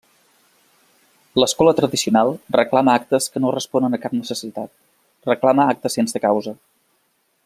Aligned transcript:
L’escola 1.41 1.73
tradicional 1.79 2.31
reclama 2.57 2.95
actes 3.01 3.29
que 3.35 3.43
no 3.45 3.53
responen 3.57 3.97
a 3.99 4.03
cap 4.07 4.17
necessitat, 4.23 4.75
reclama 5.33 5.69
actes 5.75 5.99
sense 6.01 6.27
causa. 6.29 6.57